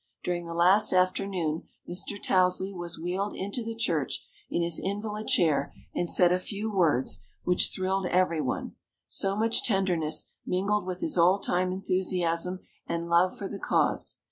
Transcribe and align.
During 0.23 0.47
the 0.47 0.55
last 0.55 0.93
afternoon 0.93 1.67
Mr. 1.87 2.19
Tousley 2.19 2.73
was 2.73 2.97
wheeled 2.97 3.35
into 3.35 3.63
the 3.63 3.75
church, 3.75 4.25
in 4.49 4.63
his 4.63 4.79
invalid 4.79 5.27
chair, 5.27 5.71
and 5.93 6.09
said 6.09 6.31
a 6.31 6.39
few 6.39 6.73
words, 6.73 7.19
which 7.43 7.69
thrilled 7.69 8.07
every 8.07 8.41
one. 8.41 8.73
So 9.05 9.35
much 9.35 9.63
tenderness, 9.63 10.31
mingled 10.43 10.87
with 10.87 11.01
his 11.01 11.19
old 11.19 11.43
time 11.45 11.71
enthusiasm 11.71 12.61
and 12.87 13.09
love 13.09 13.37
for 13.37 13.47
the 13.47 13.59
cause. 13.59 14.17